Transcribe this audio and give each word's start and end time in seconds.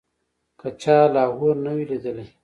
که 0.59 0.67
چا 0.81 0.97
لاهور 1.13 1.55
نه 1.65 1.71
وي 1.75 1.83
لیدلی. 1.89 2.25